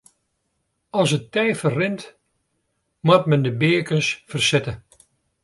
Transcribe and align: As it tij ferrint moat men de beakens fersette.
As 0.99 1.09
it 1.17 1.29
tij 1.33 1.51
ferrint 1.61 2.01
moat 3.05 3.25
men 3.29 3.45
de 3.45 3.53
beakens 3.61 4.09
fersette. 4.29 4.73